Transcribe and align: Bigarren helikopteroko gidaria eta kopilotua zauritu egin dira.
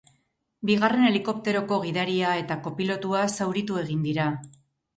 Bigarren 0.69 1.05
helikopteroko 1.09 1.79
gidaria 1.85 2.33
eta 2.45 2.59
kopilotua 2.69 3.23
zauritu 3.39 3.81
egin 3.87 4.05
dira. 4.11 4.31